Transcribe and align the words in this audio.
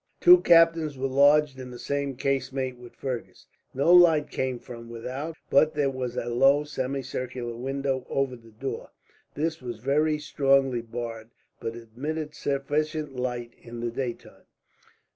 Two 0.19 0.39
captains 0.41 0.97
were 0.97 1.05
lodged 1.07 1.59
in 1.59 1.69
the 1.69 1.77
same 1.77 2.15
casemate 2.15 2.75
with 2.79 2.95
Fergus. 2.95 3.45
No 3.71 3.93
light 3.93 4.31
came 4.31 4.57
from 4.57 4.89
without, 4.89 5.35
but 5.51 5.75
there 5.75 5.91
was 5.91 6.17
a 6.17 6.25
low 6.25 6.63
semicircular 6.63 7.55
window 7.55 8.07
over 8.09 8.35
the 8.35 8.49
door. 8.49 8.89
This 9.35 9.61
was 9.61 9.77
very 9.77 10.17
strongly 10.17 10.81
barred, 10.81 11.29
but 11.59 11.75
admitted 11.75 12.33
sufficient 12.33 13.15
light, 13.15 13.53
in 13.59 13.79
the 13.79 13.91
daytime. 13.91 14.47